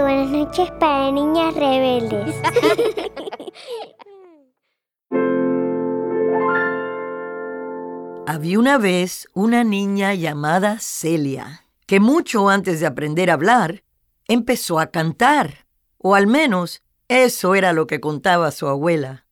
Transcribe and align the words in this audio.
buenas 0.00 0.30
noches 0.30 0.70
para 0.80 1.10
niñas 1.10 1.54
rebeldes. 1.54 2.34
Había 8.26 8.58
una 8.58 8.78
vez 8.78 9.28
una 9.34 9.64
niña 9.64 10.14
llamada 10.14 10.78
Celia, 10.80 11.66
que 11.86 12.00
mucho 12.00 12.48
antes 12.48 12.80
de 12.80 12.86
aprender 12.86 13.30
a 13.30 13.34
hablar, 13.34 13.82
empezó 14.26 14.78
a 14.78 14.86
cantar, 14.86 15.66
o 15.98 16.14
al 16.14 16.26
menos 16.26 16.82
eso 17.08 17.54
era 17.54 17.72
lo 17.72 17.86
que 17.86 18.00
contaba 18.00 18.50
su 18.50 18.68
abuela. 18.68 19.26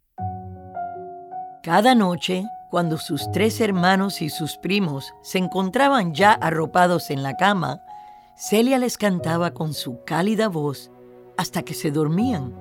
Cada 1.63 1.95
noche, 1.95 2.45
cuando 2.71 2.99
sus 2.99 3.31
tres 3.33 3.61
hermanos 3.61 4.21
y 4.21 4.29
sus 4.29 4.57
primos 4.59 5.15
se 5.23 5.39
encontraban 5.39 6.15
ya 6.15 6.33
arropados 6.33 7.11
en 7.11 7.23
la 7.23 7.37
cama, 7.37 7.81
Celia 8.43 8.79
les 8.79 8.97
cantaba 8.97 9.53
con 9.53 9.75
su 9.75 10.03
cálida 10.07 10.49
voz 10.49 10.91
hasta 11.37 11.61
que 11.61 11.75
se 11.75 11.91
dormían. 11.91 12.57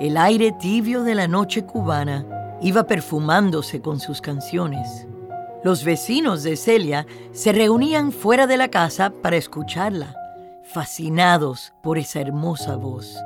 El 0.00 0.16
aire 0.16 0.52
tibio 0.52 1.02
de 1.02 1.14
la 1.14 1.28
noche 1.28 1.66
cubana 1.66 2.24
iba 2.62 2.86
perfumándose 2.86 3.82
con 3.82 4.00
sus 4.00 4.22
canciones. 4.22 5.06
Los 5.62 5.84
vecinos 5.84 6.44
de 6.44 6.56
Celia 6.56 7.06
se 7.32 7.52
reunían 7.52 8.10
fuera 8.10 8.46
de 8.46 8.56
la 8.56 8.68
casa 8.68 9.10
para 9.10 9.36
escucharla, 9.36 10.16
fascinados 10.64 11.74
por 11.82 11.98
esa 11.98 12.22
hermosa 12.22 12.76
voz. 12.76 13.18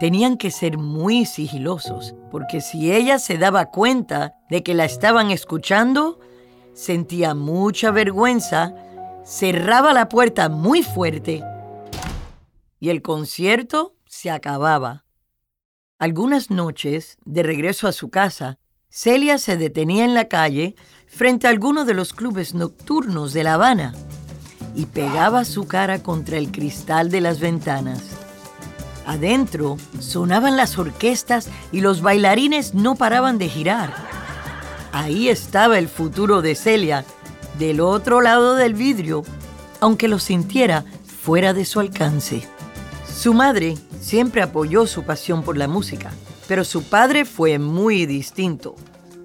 Tenían 0.00 0.36
que 0.36 0.50
ser 0.50 0.76
muy 0.76 1.24
sigilosos, 1.24 2.16
porque 2.32 2.60
si 2.60 2.92
ella 2.92 3.20
se 3.20 3.38
daba 3.38 3.66
cuenta 3.66 4.34
de 4.50 4.64
que 4.64 4.74
la 4.74 4.86
estaban 4.86 5.30
escuchando, 5.30 6.18
sentía 6.74 7.36
mucha 7.36 7.92
vergüenza, 7.92 8.74
cerraba 9.24 9.92
la 9.92 10.08
puerta 10.08 10.48
muy 10.48 10.82
fuerte 10.82 11.42
y 12.80 12.90
el 12.90 13.02
concierto 13.02 13.94
se 14.06 14.30
acababa. 14.30 15.04
Algunas 15.98 16.50
noches, 16.50 17.16
de 17.24 17.42
regreso 17.42 17.86
a 17.86 17.92
su 17.92 18.10
casa, 18.10 18.58
Celia 18.88 19.38
se 19.38 19.56
detenía 19.56 20.04
en 20.04 20.14
la 20.14 20.26
calle 20.26 20.74
frente 21.06 21.46
a 21.46 21.50
alguno 21.50 21.84
de 21.84 21.94
los 21.94 22.12
clubes 22.12 22.54
nocturnos 22.54 23.32
de 23.32 23.44
La 23.44 23.54
Habana 23.54 23.94
y 24.74 24.86
pegaba 24.86 25.44
su 25.44 25.66
cara 25.68 26.02
contra 26.02 26.38
el 26.38 26.50
cristal 26.50 27.10
de 27.10 27.20
las 27.20 27.38
ventanas. 27.38 28.02
Adentro 29.06 29.76
sonaban 30.00 30.56
las 30.56 30.78
orquestas 30.78 31.48
y 31.70 31.80
los 31.80 32.02
bailarines 32.02 32.74
no 32.74 32.96
paraban 32.96 33.38
de 33.38 33.48
girar. 33.48 33.94
Ahí 34.92 35.28
estaba 35.28 35.78
el 35.78 35.88
futuro 35.88 36.42
de 36.42 36.54
Celia, 36.54 37.04
del 37.58 37.80
otro 37.80 38.20
lado 38.20 38.54
del 38.54 38.74
vidrio, 38.74 39.22
aunque 39.80 40.08
lo 40.08 40.18
sintiera 40.18 40.84
fuera 41.04 41.52
de 41.52 41.64
su 41.64 41.80
alcance. 41.80 42.46
Su 43.06 43.34
madre 43.34 43.76
siempre 44.00 44.42
apoyó 44.42 44.86
su 44.86 45.04
pasión 45.04 45.42
por 45.42 45.56
la 45.56 45.68
música 45.68 46.12
pero 46.52 46.64
su 46.64 46.82
padre 46.82 47.24
fue 47.24 47.58
muy 47.58 48.06
distinto. 48.06 48.74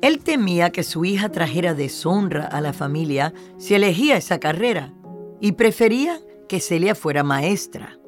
Él 0.01 0.19
temía 0.19 0.69
que 0.69 0.83
su 0.83 1.03
hija 1.03 1.29
trajera 1.29 1.73
deshonra 1.73 2.45
a 2.45 2.61
la 2.61 2.71
familia 2.71 3.33
si 3.57 3.73
elegía 3.73 4.15
esa 4.15 4.39
carrera 4.39 4.93
y 5.41 5.51
prefería 5.51 6.21
que 6.47 6.61
Celia 6.61 6.95
fuera 6.95 7.23
maestra. 7.23 7.99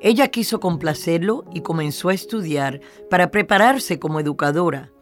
Ella 0.00 0.28
quiso 0.28 0.60
complacerlo 0.60 1.44
y 1.50 1.62
comenzó 1.62 2.10
a 2.10 2.14
estudiar 2.14 2.80
para 3.08 3.30
prepararse 3.30 3.98
como 3.98 4.20
educadora. 4.20 4.92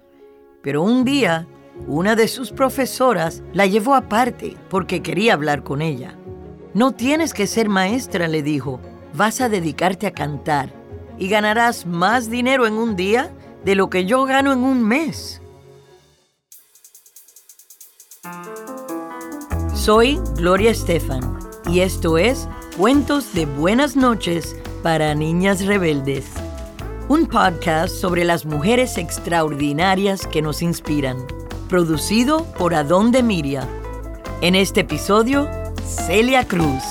Pero 0.62 0.82
un 0.82 1.04
día, 1.04 1.48
una 1.86 2.16
de 2.16 2.28
sus 2.28 2.50
profesoras 2.52 3.42
la 3.52 3.66
llevó 3.66 3.94
aparte 3.94 4.56
porque 4.70 5.02
quería 5.02 5.34
hablar 5.34 5.62
con 5.62 5.82
ella. 5.82 6.16
No 6.72 6.92
tienes 6.92 7.34
que 7.34 7.46
ser 7.46 7.68
maestra, 7.68 8.28
le 8.28 8.42
dijo, 8.42 8.80
vas 9.14 9.40
a 9.40 9.48
dedicarte 9.48 10.06
a 10.06 10.12
cantar 10.12 10.70
y 11.18 11.28
ganarás 11.28 11.86
más 11.86 12.30
dinero 12.30 12.66
en 12.66 12.74
un 12.74 12.96
día 12.96 13.30
de 13.64 13.74
lo 13.74 13.90
que 13.90 14.04
yo 14.04 14.24
gano 14.24 14.52
en 14.52 14.64
un 14.64 14.82
mes. 14.82 15.40
Soy 19.74 20.18
Gloria 20.36 20.70
Estefan 20.70 21.38
y 21.70 21.80
esto 21.80 22.16
es 22.18 22.48
Cuentos 22.78 23.34
de 23.34 23.46
Buenas 23.46 23.96
noches 23.96 24.56
para 24.82 25.14
Niñas 25.14 25.64
Rebeldes, 25.66 26.26
un 27.08 27.26
podcast 27.26 27.94
sobre 27.94 28.24
las 28.24 28.46
mujeres 28.46 28.98
extraordinarias 28.98 30.26
que 30.26 30.42
nos 30.42 30.62
inspiran, 30.62 31.18
producido 31.68 32.44
por 32.58 32.74
Adón 32.74 33.10
de 33.10 33.22
Miria. 33.22 33.68
En 34.40 34.54
este 34.54 34.80
episodio, 34.80 35.48
Celia 35.84 36.46
Cruz. 36.46 36.82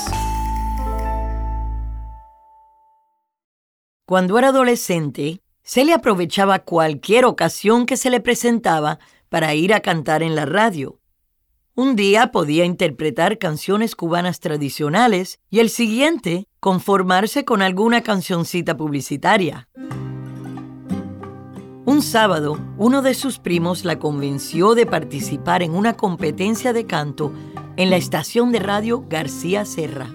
Cuando 4.06 4.38
era 4.38 4.50
adolescente, 4.50 5.42
Celia 5.64 5.96
aprovechaba 5.96 6.60
cualquier 6.60 7.26
ocasión 7.26 7.86
que 7.86 7.98
se 7.98 8.10
le 8.10 8.20
presentaba 8.20 9.00
para 9.30 9.54
ir 9.56 9.74
a 9.74 9.80
cantar 9.80 10.24
en 10.24 10.36
la 10.36 10.46
radio. 10.46 11.00
Un 11.76 11.96
día 11.96 12.32
podía 12.32 12.66
interpretar 12.66 13.40
canciones 13.40 13.96
cubanas 13.96 14.40
tradicionales 14.40 15.40
y 15.50 15.60
el 15.60 15.70
siguiente 15.70 16.48
conformarse 16.60 17.46
con 17.46 17.62
alguna 17.62 18.04
cancioncita 18.04 18.78
publicitaria. 18.78 19.68
Un 21.86 22.02
sábado, 22.02 22.58
uno 22.78 23.02
de 23.02 23.14
sus 23.14 23.40
primos 23.40 23.84
la 23.84 24.00
convenció 24.00 24.74
de 24.74 24.86
participar 24.86 25.62
en 25.64 25.76
una 25.76 25.98
competencia 25.98 26.72
de 26.72 26.86
canto 26.86 27.34
en 27.76 27.90
la 27.90 27.98
estación 27.98 28.54
de 28.54 28.60
radio 28.60 29.04
García 29.10 29.66
Serra. 29.66 30.08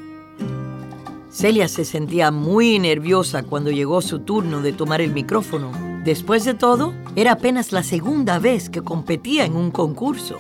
Celia 1.31 1.69
se 1.69 1.85
sentía 1.85 2.31
muy 2.31 2.79
nerviosa 2.79 3.43
cuando 3.43 3.71
llegó 3.71 4.01
su 4.01 4.21
turno 4.21 4.63
de 4.63 4.73
tomar 4.73 5.03
el 5.03 5.13
micrófono. 5.13 5.71
Después 6.05 6.47
de 6.47 6.55
todo, 6.55 6.95
era 7.17 7.33
apenas 7.33 7.71
la 7.71 7.83
segunda 7.83 8.39
vez 8.39 8.71
que 8.71 8.81
competía 8.81 9.45
en 9.45 9.55
un 9.55 9.71
concurso. 9.71 10.39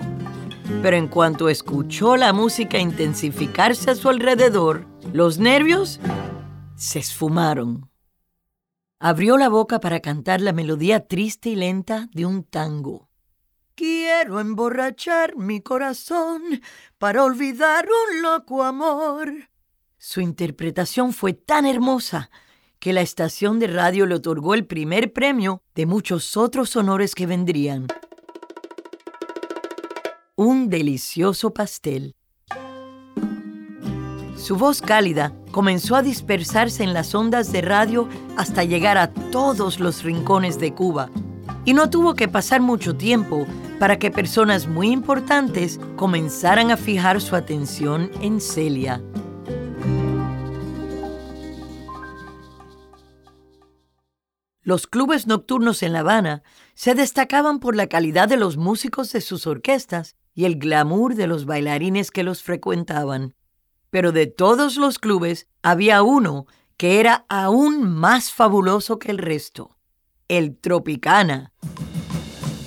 Pero 0.81 0.97
en 0.97 1.09
cuanto 1.09 1.51
escuchó 1.51 2.17
la 2.17 2.33
música 2.33 2.79
intensificarse 2.79 3.91
a 3.91 3.95
su 3.97 4.09
alrededor, 4.09 4.87
los 5.13 5.39
nervios 5.39 6.01
se 6.75 7.01
esfumaron. 7.01 7.91
Abrió 9.01 9.39
la 9.39 9.49
boca 9.49 9.79
para 9.79 10.01
cantar 10.01 10.41
la 10.41 10.53
melodía 10.53 11.07
triste 11.07 11.51
y 11.51 11.55
lenta 11.55 12.09
de 12.13 12.27
un 12.27 12.43
tango. 12.43 13.09
Quiero 13.77 14.41
emborrachar 14.41 15.37
mi 15.37 15.61
corazón 15.61 16.43
para 16.99 17.23
olvidar 17.23 17.87
un 17.87 18.23
loco 18.23 18.65
amor. 18.65 19.33
Su 19.99 20.21
interpretación 20.21 21.13
fue 21.13 21.33
tan 21.33 21.65
hermosa 21.65 22.29
que 22.81 22.93
la 22.93 23.01
estación 23.01 23.61
de 23.61 23.69
radio 23.69 24.05
le 24.05 24.17
otorgó 24.17 24.55
el 24.55 24.67
primer 24.67 25.13
premio 25.13 25.63
de 25.77 25.87
muchos 25.87 26.37
otros 26.37 26.75
honores 26.75 27.15
que 27.15 27.27
vendrían. 27.27 27.87
Un 30.35 30.69
delicioso 30.69 31.55
pastel. 31.55 32.17
Su 34.39 34.57
voz 34.57 34.81
cálida 34.81 35.33
comenzó 35.51 35.97
a 35.97 36.03
dispersarse 36.03 36.85
en 36.85 36.95
las 36.95 37.13
ondas 37.15 37.51
de 37.51 37.61
radio 37.61 38.09
hasta 38.37 38.63
llegar 38.63 38.97
a 38.97 39.13
todos 39.13 39.81
los 39.81 40.05
rincones 40.05 40.61
de 40.61 40.73
Cuba. 40.73 41.11
Y 41.65 41.75
no 41.75 41.91
tuvo 41.91 42.15
que 42.15 42.29
pasar 42.29 42.61
mucho 42.61 42.97
tiempo 42.97 43.47
para 43.81 43.99
que 43.99 44.13
personas 44.13 44.69
muy 44.69 44.91
importantes 44.91 45.81
comenzaran 45.97 46.71
a 46.71 46.77
fijar 46.77 47.21
su 47.21 47.35
atención 47.35 48.11
en 48.23 48.41
Celia. 48.41 49.03
Los 54.63 54.87
clubes 54.87 55.27
nocturnos 55.27 55.83
en 55.83 55.93
La 55.93 56.01
Habana 56.01 56.43
se 56.75 56.95
destacaban 56.95 57.59
por 57.59 57.75
la 57.75 57.89
calidad 57.89 58.29
de 58.29 58.37
los 58.37 58.57
músicos 58.57 59.11
de 59.13 59.21
sus 59.21 59.49
orquestas 59.49 60.15
y 60.33 60.45
el 60.45 60.59
glamour 60.59 61.17
de 61.17 61.27
los 61.27 61.45
bailarines 61.45 62.13
que 62.13 62.23
los 62.23 62.43
frecuentaban. 62.43 63.35
Pero 63.91 64.13
de 64.13 64.27
todos 64.27 64.77
los 64.77 64.99
clubes 64.99 65.47
había 65.63 66.03
uno 66.03 66.47
que 66.77 67.01
era 67.01 67.25
aún 67.29 67.83
más 67.83 68.33
fabuloso 68.33 68.99
que 68.99 69.11
el 69.11 69.19
resto, 69.19 69.77
el 70.29 70.57
Tropicana. 70.57 71.53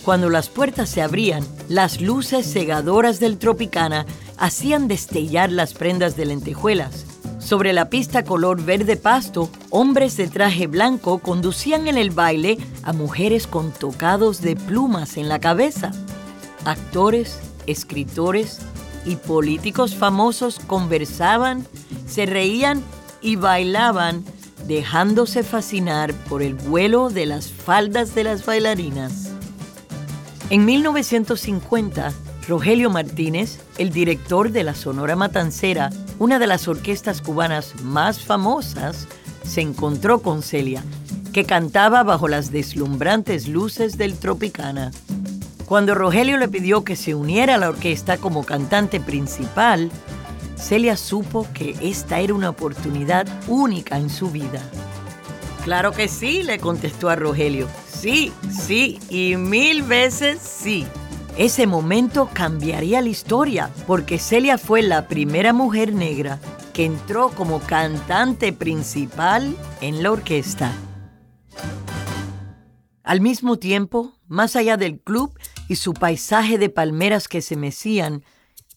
Cuando 0.04 0.30
las 0.30 0.50
puertas 0.50 0.90
se 0.90 1.02
abrían, 1.02 1.46
las 1.70 2.02
luces 2.02 2.52
cegadoras 2.52 3.20
del 3.20 3.38
Tropicana 3.38 4.06
hacían 4.38 4.88
destellar 4.88 5.52
las 5.52 5.74
prendas 5.74 6.18
de 6.18 6.26
lentejuelas 6.26 7.06
sobre 7.42 7.74
la 7.74 7.90
pista 7.90 8.24
color 8.24 8.64
verde 8.64 8.96
pasto, 8.96 9.50
hombres 9.72 10.16
de 10.16 10.28
traje 10.28 10.68
blanco 10.68 11.20
conducían 11.20 11.88
en 11.88 11.98
el 11.98 12.12
baile 12.12 12.58
a 12.84 12.94
mujeres 12.94 13.48
con 13.48 13.72
tocados 13.72 14.42
de 14.42 14.56
plumas 14.56 15.18
en 15.18 15.28
la 15.28 15.40
cabeza. 15.40 15.92
Actores, 16.64 17.40
escritores 17.68 18.60
y 19.06 19.16
políticos 19.16 19.96
famosos 19.96 20.60
conversaban, 20.60 21.66
se 22.08 22.26
reían 22.26 22.84
y 23.22 23.36
bailaban, 23.36 24.24
dejándose 24.68 25.44
fascinar 25.44 26.14
por 26.14 26.42
el 26.42 26.54
vuelo 26.54 27.10
de 27.10 27.26
las 27.26 27.52
faldas 27.52 28.16
de 28.16 28.24
las 28.24 28.46
bailarinas. 28.46 29.32
En 30.50 30.66
1950, 30.66 32.12
Rogelio 32.48 32.90
Martínez, 32.90 33.60
el 33.78 33.92
director 33.92 34.52
de 34.52 34.64
la 34.64 34.76
Sonora 34.76 35.16
Matancera, 35.16 35.90
una 36.20 36.40
de 36.40 36.48
las 36.48 36.68
orquestas 36.68 37.22
cubanas 37.22 37.82
más 37.84 38.22
famosas, 38.22 39.08
se 39.44 39.62
encontró 39.62 40.22
con 40.22 40.42
Celia, 40.42 40.84
que 41.34 41.46
cantaba 41.46 42.04
bajo 42.04 42.28
las 42.28 42.52
deslumbrantes 42.52 43.48
luces 43.48 43.98
del 43.98 44.18
Tropicana. 44.18 44.92
Cuando 45.72 45.96
Rogelio 45.96 46.36
le 46.36 46.50
pidió 46.50 46.84
que 46.84 46.98
se 46.98 47.16
uniera 47.16 47.56
a 47.56 47.58
la 47.58 47.70
orquesta 47.70 48.18
como 48.18 48.44
cantante 48.44 49.00
principal, 49.00 49.90
Celia 50.58 50.98
supo 50.98 51.48
que 51.54 51.78
esta 51.82 52.20
era 52.20 52.34
una 52.34 52.50
oportunidad 52.50 53.26
única 53.48 53.98
en 53.98 54.10
su 54.10 54.30
vida. 54.32 54.62
Claro 55.64 55.94
que 55.94 56.10
sí, 56.10 56.44
le 56.44 56.60
contestó 56.60 57.08
a 57.08 57.16
Rogelio. 57.16 57.70
Sí, 57.88 58.34
sí, 58.52 59.00
y 59.08 59.38
mil 59.38 59.84
veces 59.84 60.42
sí. 60.42 60.86
Ese 61.38 61.68
momento 61.68 62.30
cambiaría 62.34 63.00
la 63.00 63.08
historia, 63.08 63.70
porque 63.88 64.20
Celia 64.20 64.58
fue 64.58 64.82
la 64.82 65.08
primera 65.08 65.54
mujer 65.54 65.94
negra 65.94 66.40
que 66.74 66.84
entró 66.84 67.30
como 67.30 67.62
cantante 67.62 68.52
principal 68.52 69.56
en 69.80 70.04
la 70.04 70.12
orquesta. 70.12 70.74
Al 73.04 73.22
mismo 73.22 73.58
tiempo, 73.58 74.14
más 74.28 74.56
allá 74.56 74.76
del 74.76 75.00
club 75.00 75.38
y 75.72 75.78
su 75.78 75.94
paisaje 75.94 76.58
de 76.58 76.68
palmeras 76.68 77.30
que 77.30 77.42
se 77.42 77.56
mecían, 77.56 78.26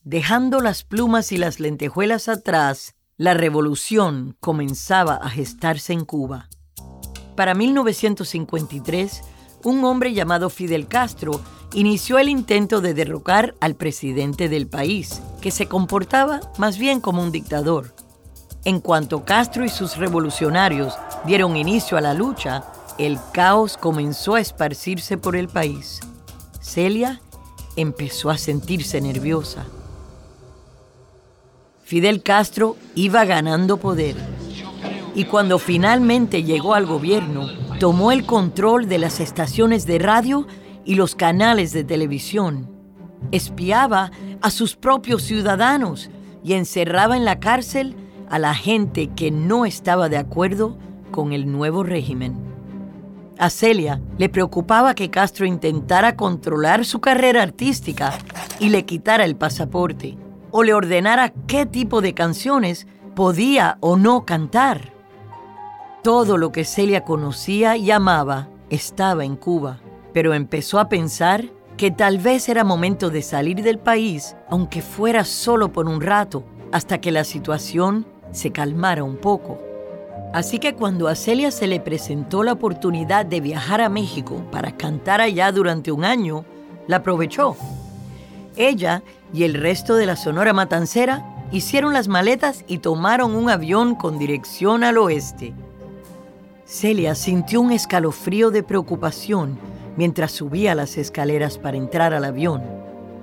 dejando 0.05 0.61
las 0.61 0.85
plumas 0.85 1.32
y 1.32 1.38
las 1.38 1.58
lentejuelas 1.58 2.29
atrás, 2.29 2.94
la 3.17 3.35
revolución 3.35 4.37
comenzaba 4.38 5.17
a 5.17 5.29
gestarse 5.29 5.93
en 5.93 6.05
Cuba. 6.05 6.49
Para 7.35 7.55
1953, 7.55 9.23
un 9.64 9.82
hombre 9.82 10.14
llamado 10.14 10.50
Fidel 10.50 10.87
Castro 10.87 11.41
inició 11.73 12.20
el 12.20 12.29
intento 12.29 12.81
de 12.81 12.94
derrocar 12.94 13.56
al 13.61 13.75
presidente 13.75 14.49
del 14.49 14.69
país, 14.69 15.20
que 15.41 15.50
se 15.50 15.67
comportaba 15.67 16.43
más 16.58 16.79
bien 16.79 17.00
como 17.00 17.25
un 17.25 17.32
dictador. 17.32 17.93
En 18.64 18.79
cuanto 18.79 19.25
Castro 19.25 19.64
y 19.64 19.69
sus 19.69 19.96
revolucionarios 19.96 20.94
dieron 21.26 21.56
inicio 21.56 21.99
a 21.99 22.00
la 22.00 22.14
lucha, 22.14 22.62
el 22.99 23.19
caos 23.32 23.76
comenzó 23.76 24.37
a 24.37 24.41
esparcirse 24.41 25.19
por 25.19 25.35
el 25.35 25.49
país. 25.49 25.99
Celia 26.64 27.20
empezó 27.76 28.31
a 28.31 28.38
sentirse 28.38 28.99
nerviosa. 28.99 29.66
Fidel 31.84 32.22
Castro 32.22 32.76
iba 32.94 33.26
ganando 33.26 33.76
poder 33.76 34.16
y 35.14 35.26
cuando 35.26 35.58
finalmente 35.58 36.43
llegó 36.43 36.75
al 36.75 36.87
gobierno, 36.87 37.49
tomó 37.78 38.12
el 38.12 38.25
control 38.25 38.88
de 38.88 38.99
las 38.99 39.20
estaciones 39.20 39.84
de 39.84 39.99
radio 39.99 40.46
y 40.87 40.94
los 40.94 41.14
canales 41.14 41.72
de 41.75 41.84
televisión. 41.84 42.70
Espiaba 43.31 44.10
a 44.40 44.50
sus 44.50 44.75
propios 44.75 45.22
ciudadanos 45.22 46.10
y 46.43 46.55
encerraba 46.55 47.14
en 47.17 47.26
la 47.26 47.40
cárcel 47.40 47.94
a 48.31 48.38
la 48.38 48.55
gente 48.55 49.08
que 49.14 49.31
no 49.31 49.67
estaba 49.67 50.08
de 50.08 50.17
acuerdo 50.17 50.78
con 51.10 51.34
el 51.34 51.52
nuevo 51.52 51.82
régimen. 51.82 52.54
A 53.38 53.50
Celia 53.50 54.00
le 54.19 54.28
preocupaba 54.28 54.94
que 54.94 55.10
Castro 55.10 55.46
intentara 55.46 56.16
controlar 56.16 56.84
su 56.84 57.00
carrera 57.00 57.42
artística 57.42 58.12
y 58.58 58.69
le 58.69 58.84
quitara 58.84 59.25
el 59.25 59.36
pasaporte, 59.36 60.16
o 60.50 60.62
le 60.62 60.75
ordenara 60.75 61.32
qué 61.46 61.66
tipo 61.66 62.00
de 62.00 62.14
canciones 62.14 62.86
podía 63.14 63.78
o 63.81 63.96
no 63.96 64.25
cantar. 64.25 64.92
Todo 66.02 66.36
lo 66.36 66.52
que 66.52 66.64
Celia 66.64 67.04
conocía 67.04 67.76
y 67.76 67.90
amaba 67.90 68.48
estaba 68.70 69.25
en 69.25 69.36
Cuba 69.36 69.81
pero 70.14 70.32
empezó 70.32 70.78
a 70.78 70.88
pensar 70.88 71.44
que 71.76 71.90
tal 71.90 72.19
vez 72.19 72.48
era 72.48 72.62
momento 72.62 73.10
de 73.10 73.20
salir 73.20 73.62
del 73.62 73.78
país, 73.78 74.36
aunque 74.48 74.81
fuera 74.81 75.25
solo 75.25 75.72
por 75.72 75.88
un 75.88 76.00
rato, 76.00 76.44
hasta 76.72 77.00
que 77.00 77.10
la 77.10 77.25
situación 77.25 78.06
se 78.31 78.52
calmara 78.52 79.02
un 79.02 79.16
poco. 79.16 79.58
Así 80.34 80.58
que 80.58 80.75
cuando 80.75 81.06
a 81.06 81.14
Celia 81.14 81.52
se 81.52 81.69
le 81.69 81.78
presentó 81.78 82.42
la 82.42 82.54
oportunidad 82.54 83.25
de 83.25 83.40
viajar 83.40 83.81
a 83.81 83.88
México 83.88 84.42
para 84.50 84.76
cantar 84.76 85.20
allá 85.20 85.52
durante 85.52 85.92
un 85.92 86.04
año, 86.04 86.44
la 86.88 86.96
aprovechó. 86.96 87.56
Ella 88.56 89.04
y 89.32 89.44
el 89.44 89.54
resto 89.54 89.94
de 89.94 90.06
la 90.06 90.16
Sonora 90.16 90.52
Matancera 90.52 91.25
hicieron 91.52 91.92
las 91.92 92.08
maletas 92.08 92.64
y 92.66 92.78
tomaron 92.78 93.36
un 93.36 93.48
avión 93.48 93.94
con 93.94 94.19
dirección 94.19 94.82
al 94.82 94.98
oeste. 94.98 95.54
Celia 96.64 97.14
sintió 97.14 97.60
un 97.60 97.70
escalofrío 97.70 98.50
de 98.50 98.64
preocupación 98.64 99.56
mientras 99.96 100.32
subía 100.32 100.75
las 100.75 100.98
escaleras 100.98 101.58
para 101.58 101.76
entrar 101.76 102.12
al 102.12 102.25
avión, 102.25 102.60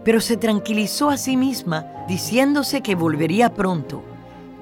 pero 0.06 0.22
se 0.22 0.38
tranquilizó 0.38 1.10
a 1.10 1.18
sí 1.18 1.36
misma 1.36 1.88
diciéndose 2.08 2.80
que 2.80 2.96
volvería 2.96 3.54
pronto 3.54 4.02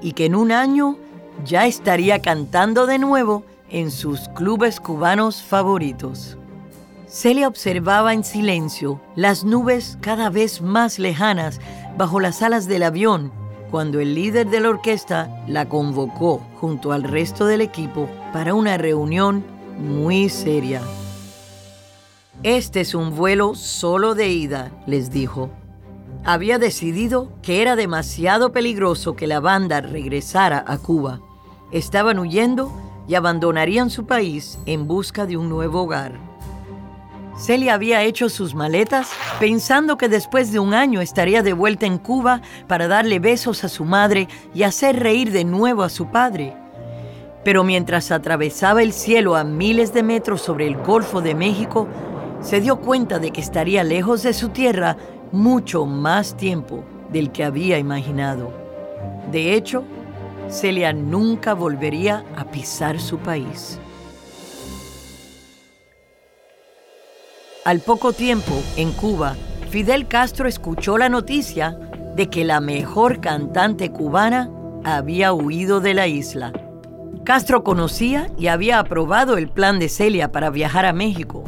y 0.02 0.14
que 0.14 0.26
en 0.26 0.34
un 0.34 0.52
año 0.52 0.98
ya 1.46 1.66
estaría 1.66 2.20
cantando 2.20 2.86
de 2.86 3.00
nuevo 3.00 3.44
en 3.70 3.92
sus 3.92 4.30
clubes 4.30 4.80
cubanos 4.80 5.42
favoritos. 5.42 6.38
Celia 7.08 7.48
observaba 7.48 8.14
en 8.14 8.24
silencio 8.24 9.02
las 9.16 9.44
nubes 9.44 9.98
cada 10.02 10.30
vez 10.30 10.62
más 10.62 11.00
lejanas 11.00 11.60
bajo 11.98 12.20
las 12.20 12.42
alas 12.42 12.68
del 12.68 12.84
avión 12.84 13.32
cuando 13.72 14.00
el 14.00 14.16
líder 14.16 14.50
de 14.50 14.60
la 14.60 14.70
orquesta 14.70 15.44
la 15.48 15.68
convocó 15.68 16.42
junto 16.60 16.92
al 16.92 17.04
resto 17.04 17.46
del 17.46 17.62
equipo 17.62 18.10
para 18.34 18.54
una 18.54 18.78
reunión 18.78 19.44
muy 19.78 20.30
seria. 20.30 20.82
Este 22.44 22.82
es 22.82 22.96
un 22.96 23.16
vuelo 23.16 23.54
solo 23.56 24.16
de 24.16 24.30
ida, 24.30 24.72
les 24.88 25.12
dijo. 25.12 25.50
Había 26.26 26.58
decidido 26.58 27.32
que 27.42 27.62
era 27.62 27.76
demasiado 27.76 28.52
peligroso 28.52 29.16
que 29.16 29.28
la 29.28 29.40
banda 29.40 29.82
regresara 29.82 30.64
a 30.68 30.78
Cuba. 30.78 31.22
Estaban 31.72 32.18
huyendo 32.18 32.72
y 33.08 33.16
abandonarían 33.16 33.90
su 33.90 34.06
país 34.06 34.58
en 34.66 34.88
busca 34.88 35.26
de 35.26 35.38
un 35.38 35.50
nuevo 35.50 35.84
hogar. 35.84 36.14
Celia 37.38 37.76
había 37.76 38.04
hecho 38.04 38.28
sus 38.28 38.54
maletas 38.54 39.12
pensando 39.40 39.98
que 39.98 40.10
después 40.10 40.52
de 40.52 40.60
un 40.60 40.74
año 40.74 41.00
estaría 41.00 41.42
de 41.42 41.54
vuelta 41.54 41.86
en 41.86 41.98
Cuba 41.98 42.42
para 42.68 42.88
darle 42.88 43.20
besos 43.20 43.64
a 43.64 43.70
su 43.70 43.86
madre 43.86 44.28
y 44.54 44.64
hacer 44.64 45.00
reír 45.00 45.32
de 45.32 45.46
nuevo 45.46 45.84
a 45.84 45.90
su 45.90 46.08
padre. 46.08 46.54
Pero 47.46 47.64
mientras 47.64 48.12
atravesaba 48.12 48.84
el 48.84 48.92
cielo 48.92 49.36
a 49.36 49.44
miles 49.44 49.94
de 49.94 50.04
metros 50.04 50.42
sobre 50.42 50.68
el 50.68 50.76
Golfo 50.76 51.22
de 51.22 51.34
México, 51.34 51.88
se 52.42 52.60
dio 52.62 52.82
cuenta 52.82 53.20
de 53.20 53.32
que 53.32 53.42
estaría 53.42 53.84
lejos 53.84 54.24
de 54.24 54.34
su 54.34 54.50
tierra 54.50 54.98
mucho 55.32 55.86
más 55.86 56.36
tiempo 56.36 56.84
del 57.12 57.32
que 57.32 57.44
había 57.44 57.78
imaginado. 57.78 58.52
De 59.32 59.54
hecho, 59.54 59.84
Celia 60.50 60.94
nunca 60.94 61.54
volvería 61.54 62.26
a 62.36 62.46
pisar 62.46 63.00
su 63.00 63.20
país. 63.20 63.80
Al 67.66 67.82
poco 67.82 68.14
tiempo, 68.14 68.54
en 68.76 68.92
Cuba, 68.94 69.36
Fidel 69.70 70.08
Castro 70.08 70.48
escuchó 70.48 70.98
la 70.98 71.08
noticia 71.08 71.78
de 72.16 72.30
que 72.30 72.44
la 72.44 72.62
mejor 72.62 73.22
cantante 73.22 73.92
cubana 73.92 74.50
había 74.84 75.34
huido 75.34 75.82
de 75.82 75.94
la 75.94 76.08
isla. 76.08 76.52
Castro 77.24 77.64
conocía 77.64 78.32
y 78.38 78.48
había 78.48 78.80
aprobado 78.80 79.38
el 79.38 79.50
plan 79.50 79.78
de 79.78 79.88
Celia 79.88 80.32
para 80.32 80.50
viajar 80.50 80.86
a 80.86 80.94
México, 80.94 81.44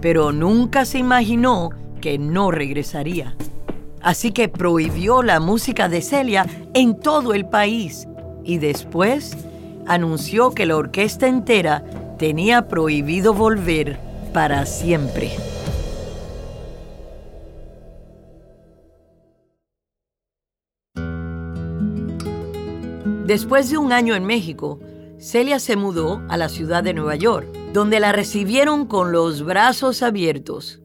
pero 0.00 0.32
nunca 0.32 0.86
se 0.86 0.98
imaginó 0.98 1.70
que 2.00 2.18
no 2.18 2.50
regresaría. 2.50 3.36
Así 4.00 4.30
que 4.32 4.48
prohibió 4.48 5.22
la 5.22 5.40
música 5.40 5.90
de 5.90 6.00
Celia 6.00 6.46
en 6.72 6.98
todo 6.98 7.34
el 7.34 7.44
país 7.44 8.08
y 8.50 8.58
después 8.58 9.36
anunció 9.86 10.50
que 10.50 10.66
la 10.66 10.76
orquesta 10.76 11.28
entera 11.28 11.84
tenía 12.18 12.66
prohibido 12.66 13.32
volver 13.32 14.00
para 14.32 14.66
siempre. 14.66 15.30
Después 23.24 23.70
de 23.70 23.78
un 23.78 23.92
año 23.92 24.16
en 24.16 24.24
México, 24.24 24.80
Celia 25.20 25.60
se 25.60 25.76
mudó 25.76 26.20
a 26.28 26.36
la 26.36 26.48
ciudad 26.48 26.82
de 26.82 26.92
Nueva 26.92 27.14
York 27.14 27.46
donde 27.72 28.00
la 28.00 28.10
recibieron 28.10 28.86
con 28.86 29.12
los 29.12 29.44
brazos 29.44 30.02
abiertos. 30.02 30.80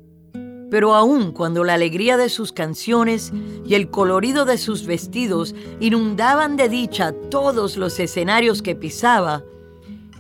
Pero 0.75 0.93
aún 0.93 1.31
cuando 1.31 1.63
la 1.63 1.75
alegría 1.75 2.17
de 2.17 2.27
sus 2.27 2.51
canciones 2.51 3.31
y 3.65 3.75
el 3.75 3.89
colorido 3.89 4.43
de 4.43 4.57
sus 4.57 4.85
vestidos 4.85 5.55
inundaban 5.79 6.57
de 6.57 6.67
dicha 6.67 7.13
todos 7.31 7.77
los 7.77 7.97
escenarios 7.97 8.61
que 8.61 8.75
pisaba, 8.75 9.45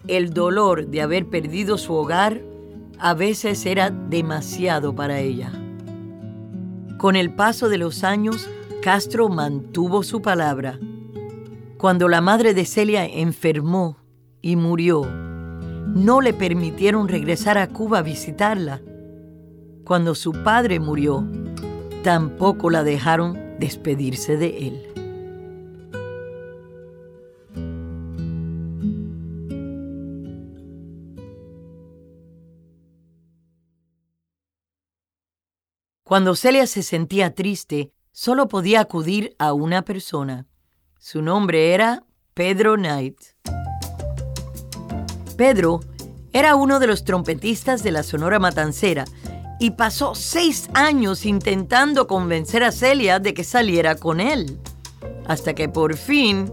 el 0.07 0.33
dolor 0.33 0.87
de 0.87 1.01
haber 1.01 1.25
perdido 1.25 1.77
su 1.77 1.93
hogar 1.93 2.41
a 2.99 3.13
veces 3.13 3.65
era 3.65 3.89
demasiado 3.89 4.95
para 4.95 5.19
ella. 5.19 5.51
Con 6.99 7.17
el 7.17 7.35
paso 7.35 7.67
de 7.67 7.77
los 7.77 8.05
años, 8.05 8.49
Castro 8.81 9.27
mantuvo 9.27 10.03
su 10.03 10.21
palabra. 10.21 10.79
Cuando 11.77 12.07
la 12.07 12.21
madre 12.21 12.53
de 12.53 12.63
Celia 12.63 13.05
enfermó 13.05 13.97
y 14.41 14.55
murió, 14.55 15.01
no 15.03 16.21
le 16.21 16.31
permitieron 16.31 17.09
regresar 17.09 17.57
a 17.57 17.67
Cuba 17.67 17.97
a 17.97 18.03
visitarla 18.03 18.79
cuando 19.85 20.15
su 20.15 20.33
padre 20.33 20.79
murió, 20.79 21.23
tampoco 22.03 22.69
la 22.69 22.83
dejaron 22.83 23.39
despedirse 23.59 24.35
de 24.35 24.67
él. 24.67 24.91
Cuando 36.03 36.35
Celia 36.35 36.67
se 36.67 36.83
sentía 36.83 37.33
triste, 37.33 37.91
solo 38.11 38.47
podía 38.47 38.81
acudir 38.81 39.35
a 39.39 39.53
una 39.53 39.83
persona. 39.83 40.47
Su 40.99 41.21
nombre 41.21 41.73
era 41.73 42.03
Pedro 42.33 42.75
Knight. 42.75 43.19
Pedro 45.35 45.81
era 46.31 46.55
uno 46.55 46.79
de 46.79 46.87
los 46.87 47.03
trompetistas 47.03 47.81
de 47.81 47.91
la 47.91 48.03
Sonora 48.03 48.39
Matancera, 48.39 49.05
y 49.59 49.71
pasó 49.71 50.15
seis 50.15 50.69
años 50.73 51.25
intentando 51.25 52.07
convencer 52.07 52.63
a 52.63 52.71
Celia 52.71 53.19
de 53.19 53.33
que 53.33 53.43
saliera 53.43 53.95
con 53.95 54.19
él, 54.19 54.59
hasta 55.25 55.53
que 55.53 55.69
por 55.69 55.95
fin 55.97 56.51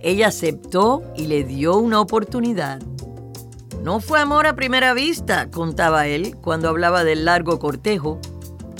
ella 0.00 0.28
aceptó 0.28 1.02
y 1.16 1.26
le 1.26 1.44
dio 1.44 1.76
una 1.76 2.00
oportunidad. 2.00 2.80
No 3.82 4.00
fue 4.00 4.20
amor 4.20 4.46
a 4.46 4.56
primera 4.56 4.94
vista, 4.94 5.50
contaba 5.50 6.06
él 6.06 6.36
cuando 6.40 6.68
hablaba 6.68 7.04
del 7.04 7.24
largo 7.24 7.58
cortejo. 7.58 8.20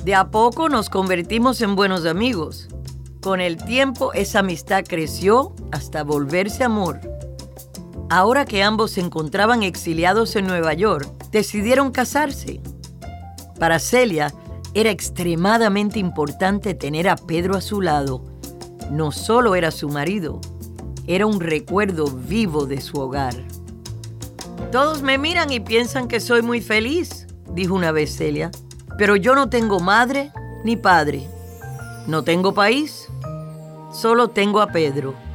De 0.04 0.14
a 0.14 0.30
poco 0.30 0.68
nos 0.68 0.90
convertimos 0.90 1.60
en 1.60 1.76
buenos 1.76 2.06
amigos. 2.06 2.68
Con 3.20 3.40
el 3.40 3.56
tiempo 3.56 4.12
esa 4.12 4.40
amistad 4.40 4.84
creció 4.86 5.54
hasta 5.72 6.04
volverse 6.04 6.64
amor. 6.64 7.00
Ahora 8.08 8.44
que 8.44 8.62
ambos 8.62 8.92
se 8.92 9.00
encontraban 9.00 9.64
exiliados 9.64 10.36
en 10.36 10.46
Nueva 10.46 10.74
York, 10.74 11.08
decidieron 11.32 11.90
casarse. 11.90 12.60
Para 13.58 13.78
Celia 13.78 14.32
era 14.74 14.90
extremadamente 14.90 15.98
importante 15.98 16.74
tener 16.74 17.08
a 17.08 17.16
Pedro 17.16 17.56
a 17.56 17.60
su 17.60 17.80
lado. 17.80 18.22
No 18.90 19.12
solo 19.12 19.54
era 19.54 19.70
su 19.70 19.88
marido, 19.88 20.40
era 21.06 21.26
un 21.26 21.40
recuerdo 21.40 22.06
vivo 22.06 22.66
de 22.66 22.80
su 22.80 22.98
hogar. 22.98 23.34
Todos 24.70 25.02
me 25.02 25.16
miran 25.16 25.52
y 25.52 25.60
piensan 25.60 26.08
que 26.08 26.20
soy 26.20 26.42
muy 26.42 26.60
feliz, 26.60 27.26
dijo 27.52 27.74
una 27.74 27.92
vez 27.92 28.14
Celia, 28.16 28.50
pero 28.98 29.16
yo 29.16 29.34
no 29.34 29.48
tengo 29.48 29.80
madre 29.80 30.32
ni 30.64 30.76
padre. 30.76 31.26
No 32.06 32.22
tengo 32.22 32.54
país, 32.54 33.08
solo 33.92 34.28
tengo 34.28 34.60
a 34.60 34.68
Pedro. 34.68 35.25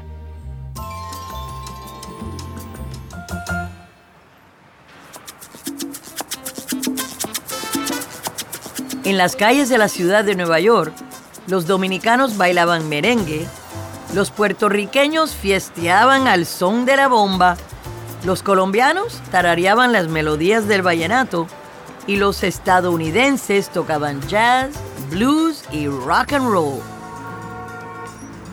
En 9.12 9.18
las 9.18 9.36
calles 9.36 9.68
de 9.68 9.77
la 9.77 9.89
ciudad 9.89 10.24
de 10.24 10.36
Nueva 10.36 10.62
York, 10.62 10.94
los 11.46 11.68
dominicanos 11.68 12.38
bailaban 12.38 12.88
merengue, 12.88 13.46
los 14.15 14.32
puertorriqueños 14.32 15.36
fiesteaban 15.36 16.30
al 16.30 16.46
son 16.46 16.86
de 16.86 16.96
la 16.96 17.10
bomba, 17.10 17.58
los 18.24 18.41
colombianos 18.41 19.22
tarareaban 19.30 19.91
las 19.91 20.08
melodías 20.08 20.65
del 20.70 20.82
vallenato 20.82 21.46
y 22.08 22.15
los 22.15 22.41
estadounidenses 22.41 23.68
tocaban 23.68 24.22
jazz, 24.30 24.70
blues 25.10 25.65
y 25.74 25.88
rock 25.89 26.32
and 26.32 26.50
roll. 26.50 26.80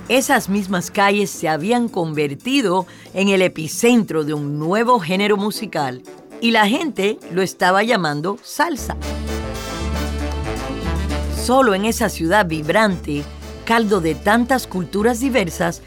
Esas 0.08 0.48
mismas 0.48 0.90
calles 0.90 1.30
se 1.30 1.48
habían 1.48 1.88
convertido 1.88 2.84
en 3.14 3.28
el 3.28 3.42
epicentro 3.42 4.24
de 4.24 4.34
un 4.34 4.58
nuevo 4.58 4.98
género 4.98 5.36
musical 5.36 6.02
y 6.40 6.50
la 6.50 6.66
gente 6.66 7.16
lo 7.30 7.42
estaba 7.42 7.84
llamando 7.84 8.38
salsa. 8.42 8.96
Solo 11.48 11.74
en 11.74 11.86
esa 11.86 12.10
ciudad 12.10 12.44
vibrante, 12.44 13.24
caldo 13.64 14.02
de 14.02 14.14
tantas 14.14 14.66
culturas 14.66 15.18
diversas, 15.18 15.80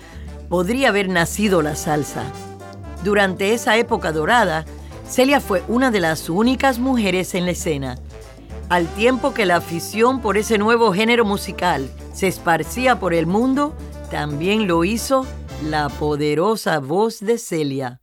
podría 0.49 0.89
haber 0.89 1.07
nacido 1.07 1.61
la 1.61 1.75
salsa. 1.75 2.23
Durante 3.03 3.53
esa 3.53 3.77
época 3.77 4.11
dorada, 4.11 4.65
Celia 5.07 5.39
fue 5.39 5.61
una 5.67 5.91
de 5.91 5.99
las 5.99 6.31
únicas 6.31 6.79
mujeres 6.79 7.35
en 7.35 7.45
la 7.45 7.51
escena. 7.51 7.99
Al 8.69 8.87
tiempo 8.95 9.35
que 9.35 9.45
la 9.45 9.57
afición 9.57 10.19
por 10.19 10.35
ese 10.35 10.57
nuevo 10.57 10.93
género 10.93 11.25
musical 11.25 11.91
se 12.11 12.27
esparcía 12.27 12.99
por 12.99 13.13
el 13.13 13.27
mundo, 13.27 13.75
también 14.09 14.65
lo 14.65 14.83
hizo 14.83 15.27
la 15.63 15.89
poderosa 15.89 16.79
voz 16.79 17.19
de 17.19 17.37
Celia. 17.37 18.01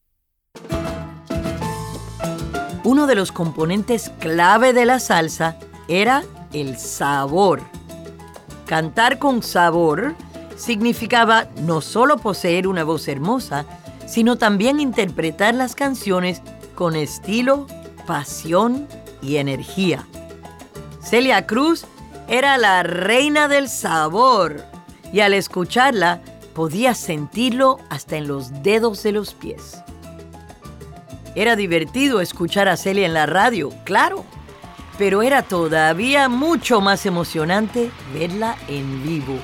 Uno 2.84 3.08
de 3.08 3.16
los 3.16 3.32
componentes 3.32 4.12
clave 4.20 4.72
de 4.72 4.86
la 4.86 5.00
salsa 5.00 5.56
era 5.88 6.22
el 6.52 6.78
sabor. 6.78 7.60
Cantar 8.66 9.18
con 9.18 9.42
sabor 9.42 10.14
significaba 10.56 11.48
no 11.62 11.80
solo 11.80 12.18
poseer 12.18 12.66
una 12.66 12.84
voz 12.84 13.08
hermosa, 13.08 13.64
sino 14.06 14.36
también 14.36 14.80
interpretar 14.80 15.54
las 15.54 15.74
canciones 15.74 16.42
con 16.74 16.96
estilo, 16.96 17.66
pasión 18.06 18.86
y 19.22 19.36
energía. 19.36 20.06
Celia 21.00 21.46
Cruz 21.46 21.86
era 22.28 22.58
la 22.58 22.82
reina 22.82 23.48
del 23.48 23.68
sabor 23.68 24.64
y 25.12 25.20
al 25.20 25.32
escucharla 25.32 26.20
podía 26.54 26.94
sentirlo 26.94 27.78
hasta 27.88 28.16
en 28.16 28.28
los 28.28 28.62
dedos 28.62 29.02
de 29.02 29.12
los 29.12 29.34
pies. 29.34 29.82
Era 31.34 31.56
divertido 31.56 32.20
escuchar 32.20 32.68
a 32.68 32.76
Celia 32.76 33.06
en 33.06 33.14
la 33.14 33.26
radio, 33.26 33.70
claro, 33.84 34.24
pero 34.98 35.22
era 35.22 35.42
todavía 35.42 36.28
mucho 36.28 36.80
más 36.80 37.06
emocionante 37.06 37.90
verla 38.12 38.56
en 38.66 39.02
vivo. 39.04 39.38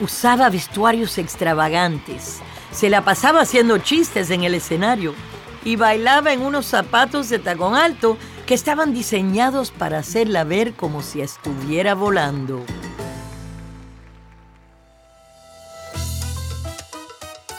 Usaba 0.00 0.48
vestuarios 0.48 1.18
extravagantes, 1.18 2.40
se 2.72 2.88
la 2.88 3.04
pasaba 3.04 3.42
haciendo 3.42 3.76
chistes 3.78 4.30
en 4.30 4.42
el 4.42 4.54
escenario 4.54 5.14
y 5.62 5.76
bailaba 5.76 6.32
en 6.32 6.40
unos 6.40 6.64
zapatos 6.64 7.28
de 7.28 7.38
tacón 7.38 7.74
alto 7.74 8.16
que 8.46 8.54
estaban 8.54 8.94
diseñados 8.94 9.70
para 9.70 9.98
hacerla 9.98 10.44
ver 10.44 10.72
como 10.72 11.02
si 11.02 11.20
estuviera 11.20 11.94
volando. 11.94 12.64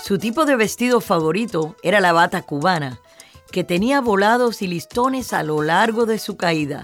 Su 0.04 0.18
tipo 0.18 0.46
de 0.46 0.56
vestido 0.56 1.00
favorito 1.00 1.76
era 1.84 2.02
la 2.02 2.12
bata 2.12 2.42
cubana, 2.42 3.00
que 3.52 3.64
tenía 3.64 4.02
volados 4.02 4.62
y 4.62 4.68
listones 4.68 5.32
a 5.32 5.44
lo 5.44 5.62
largo 5.62 6.06
de 6.06 6.18
su 6.18 6.36
caída. 6.36 6.84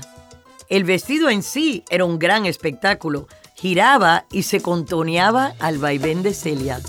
El 0.70 0.84
vestido 0.84 1.30
en 1.30 1.44
sí 1.44 1.86
era 1.90 2.04
un 2.04 2.20
gran 2.20 2.46
espectáculo. 2.46 3.28
Giraba 3.56 4.26
y 4.32 4.44
se 4.44 4.62
contoneaba 4.62 5.54
al 5.60 5.78
vaivén 5.78 6.24
de 6.24 6.34
Celia. 6.34 6.82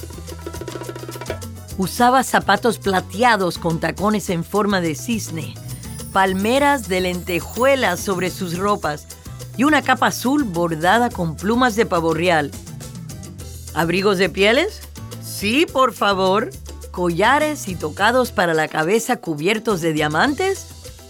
Usaba 1.76 2.24
zapatos 2.24 2.78
plateados 2.78 3.56
con 3.56 3.78
tacones 3.78 4.30
en 4.30 4.42
forma 4.42 4.80
de 4.80 4.96
cisne, 4.96 5.54
palmeras 6.12 6.88
de 6.88 7.02
lentejuelas 7.02 8.00
sobre 8.00 8.30
sus 8.30 8.58
ropas 8.58 9.06
y 9.56 9.62
una 9.62 9.82
capa 9.82 10.08
azul 10.08 10.42
bordada 10.42 11.08
con 11.08 11.36
plumas 11.36 11.76
de 11.76 11.86
pavo 11.86 12.14
real. 12.14 12.50
¿Abrigos 13.74 14.18
de 14.18 14.28
pieles? 14.28 14.80
Sí, 15.22 15.66
por 15.72 15.92
favor. 15.92 16.50
¿Collares 16.90 17.68
y 17.68 17.76
tocados 17.76 18.32
para 18.32 18.54
la 18.54 18.66
cabeza 18.66 19.18
cubiertos 19.18 19.80
de 19.80 19.92
diamantes? 19.92 20.66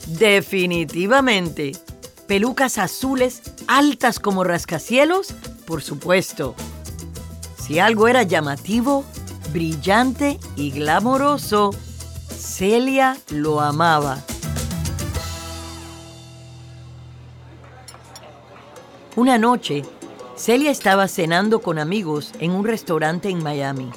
Definitivamente 0.06 1.72
pelucas 2.28 2.76
azules 2.76 3.42
altas 3.66 4.20
como 4.20 4.44
rascacielos, 4.44 5.34
por 5.66 5.82
supuesto. 5.82 6.54
Si 7.56 7.78
algo 7.78 8.06
era 8.06 8.22
llamativo, 8.22 9.04
brillante 9.50 10.38
y 10.54 10.70
glamoroso, 10.70 11.70
Celia 12.28 13.16
lo 13.30 13.60
amaba. 13.60 14.18
Una 19.16 19.38
noche, 19.38 19.82
Celia 20.36 20.70
estaba 20.70 21.08
cenando 21.08 21.60
con 21.60 21.78
amigos 21.78 22.32
en 22.40 22.52
un 22.52 22.64
restaurante 22.64 23.30
en 23.30 23.42
Miami. 23.42 23.90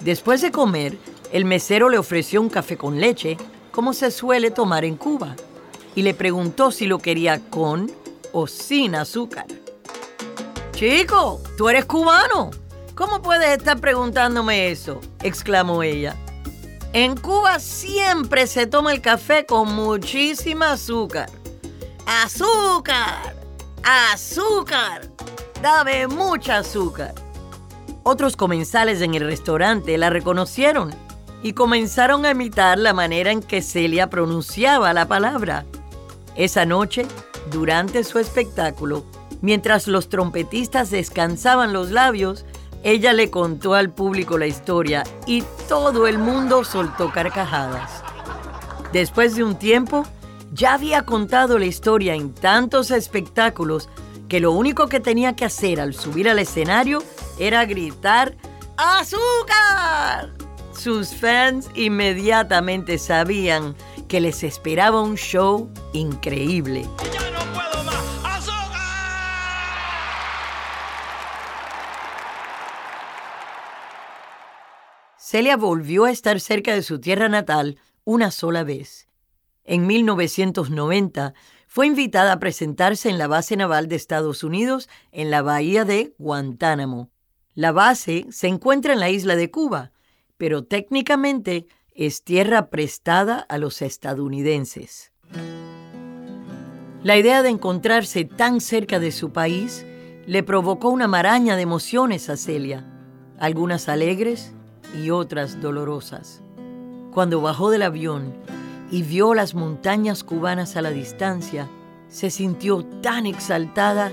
Después 0.00 0.42
de 0.42 0.50
comer, 0.50 0.98
el 1.32 1.44
mesero 1.44 1.88
le 1.88 1.96
ofreció 1.96 2.42
un 2.42 2.50
café 2.50 2.76
con 2.76 3.00
leche, 3.00 3.38
como 3.70 3.94
se 3.94 4.10
suele 4.10 4.50
tomar 4.50 4.84
en 4.84 4.96
Cuba 4.96 5.36
y 5.94 6.02
le 6.02 6.14
preguntó 6.14 6.70
si 6.70 6.86
lo 6.86 6.98
quería 6.98 7.40
con 7.50 7.90
o 8.32 8.46
sin 8.46 8.94
azúcar. 8.94 9.46
Chico, 10.72 11.40
tú 11.56 11.68
eres 11.68 11.84
cubano. 11.84 12.50
¿Cómo 12.94 13.22
puedes 13.22 13.56
estar 13.56 13.78
preguntándome 13.80 14.70
eso? 14.70 15.00
exclamó 15.22 15.82
ella. 15.82 16.16
En 16.92 17.16
Cuba 17.16 17.58
siempre 17.58 18.46
se 18.46 18.66
toma 18.66 18.92
el 18.92 19.00
café 19.00 19.46
con 19.46 19.74
muchísima 19.74 20.72
azúcar. 20.72 21.30
¡Azúcar! 22.06 23.34
¡Azúcar! 23.82 25.08
Dame 25.62 26.06
mucha 26.06 26.58
azúcar. 26.58 27.14
Otros 28.02 28.36
comensales 28.36 29.00
en 29.00 29.14
el 29.14 29.24
restaurante 29.24 29.96
la 29.96 30.10
reconocieron 30.10 30.92
y 31.42 31.52
comenzaron 31.52 32.26
a 32.26 32.32
imitar 32.32 32.78
la 32.78 32.92
manera 32.92 33.30
en 33.30 33.40
que 33.40 33.62
Celia 33.62 34.10
pronunciaba 34.10 34.92
la 34.92 35.06
palabra. 35.06 35.64
Esa 36.36 36.64
noche, 36.64 37.06
durante 37.50 38.04
su 38.04 38.18
espectáculo, 38.18 39.04
mientras 39.40 39.86
los 39.88 40.08
trompetistas 40.08 40.90
descansaban 40.90 41.72
los 41.72 41.90
labios, 41.90 42.44
ella 42.82 43.12
le 43.12 43.30
contó 43.30 43.74
al 43.74 43.90
público 43.90 44.38
la 44.38 44.46
historia 44.46 45.04
y 45.26 45.44
todo 45.68 46.06
el 46.06 46.18
mundo 46.18 46.64
soltó 46.64 47.12
carcajadas. 47.12 48.02
Después 48.92 49.36
de 49.36 49.44
un 49.44 49.56
tiempo, 49.56 50.04
ya 50.52 50.74
había 50.74 51.02
contado 51.02 51.58
la 51.58 51.66
historia 51.66 52.14
en 52.14 52.34
tantos 52.34 52.90
espectáculos 52.90 53.88
que 54.28 54.40
lo 54.40 54.52
único 54.52 54.88
que 54.88 55.00
tenía 55.00 55.36
que 55.36 55.44
hacer 55.44 55.80
al 55.80 55.94
subir 55.94 56.28
al 56.28 56.38
escenario 56.38 57.02
era 57.38 57.64
gritar 57.64 58.36
¡Azúcar! 58.76 60.30
Sus 60.72 61.14
fans 61.14 61.70
inmediatamente 61.74 62.98
sabían 62.98 63.76
que 64.12 64.20
les 64.20 64.44
esperaba 64.44 65.00
un 65.00 65.16
show 65.16 65.70
increíble. 65.94 66.86
Celia 75.16 75.56
volvió 75.56 76.04
a 76.04 76.10
estar 76.10 76.40
cerca 76.40 76.74
de 76.74 76.82
su 76.82 77.00
tierra 77.00 77.30
natal 77.30 77.78
una 78.04 78.30
sola 78.30 78.64
vez. 78.64 79.08
En 79.64 79.86
1990 79.86 81.32
fue 81.66 81.86
invitada 81.86 82.32
a 82.32 82.38
presentarse 82.38 83.08
en 83.08 83.16
la 83.16 83.28
base 83.28 83.56
naval 83.56 83.88
de 83.88 83.96
Estados 83.96 84.44
Unidos 84.44 84.90
en 85.10 85.30
la 85.30 85.40
bahía 85.40 85.86
de 85.86 86.12
Guantánamo. 86.18 87.08
La 87.54 87.72
base 87.72 88.26
se 88.28 88.48
encuentra 88.48 88.92
en 88.92 89.00
la 89.00 89.08
isla 89.08 89.36
de 89.36 89.50
Cuba, 89.50 89.92
pero 90.36 90.64
técnicamente 90.64 91.66
es 91.94 92.22
tierra 92.22 92.70
prestada 92.70 93.38
a 93.38 93.58
los 93.58 93.82
estadounidenses. 93.82 95.12
La 97.02 97.16
idea 97.16 97.42
de 97.42 97.48
encontrarse 97.48 98.24
tan 98.24 98.60
cerca 98.60 98.98
de 99.00 99.10
su 99.10 99.30
país 99.30 99.84
le 100.26 100.42
provocó 100.42 100.88
una 100.88 101.08
maraña 101.08 101.56
de 101.56 101.62
emociones 101.62 102.30
a 102.30 102.36
Celia, 102.36 102.86
algunas 103.38 103.88
alegres 103.88 104.52
y 104.96 105.10
otras 105.10 105.60
dolorosas. 105.60 106.42
Cuando 107.12 107.40
bajó 107.40 107.70
del 107.70 107.82
avión 107.82 108.34
y 108.90 109.02
vio 109.02 109.34
las 109.34 109.54
montañas 109.54 110.22
cubanas 110.22 110.76
a 110.76 110.82
la 110.82 110.90
distancia, 110.90 111.68
se 112.08 112.30
sintió 112.30 112.84
tan 112.84 113.26
exaltada 113.26 114.12